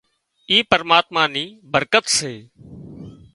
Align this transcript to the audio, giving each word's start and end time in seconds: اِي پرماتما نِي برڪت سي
اِي 0.49 0.57
پرماتما 0.71 1.23
نِي 1.33 1.45
برڪت 1.71 2.05
سي 2.17 2.33